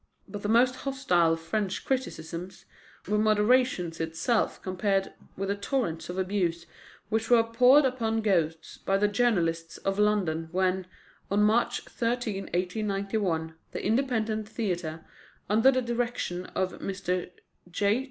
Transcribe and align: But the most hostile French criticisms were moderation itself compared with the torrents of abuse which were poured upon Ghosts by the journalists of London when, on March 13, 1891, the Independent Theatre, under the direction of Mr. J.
But 0.27 0.41
the 0.41 0.49
most 0.49 0.77
hostile 0.77 1.35
French 1.35 1.85
criticisms 1.85 2.65
were 3.07 3.19
moderation 3.19 3.91
itself 3.99 4.59
compared 4.63 5.13
with 5.37 5.49
the 5.49 5.55
torrents 5.55 6.09
of 6.09 6.17
abuse 6.17 6.65
which 7.09 7.29
were 7.29 7.43
poured 7.43 7.85
upon 7.85 8.21
Ghosts 8.23 8.79
by 8.79 8.97
the 8.97 9.07
journalists 9.07 9.77
of 9.77 9.99
London 9.99 10.49
when, 10.51 10.87
on 11.29 11.43
March 11.43 11.81
13, 11.81 12.45
1891, 12.45 13.53
the 13.73 13.85
Independent 13.85 14.49
Theatre, 14.49 15.05
under 15.47 15.69
the 15.69 15.83
direction 15.83 16.47
of 16.47 16.79
Mr. 16.79 17.29
J. 17.69 17.99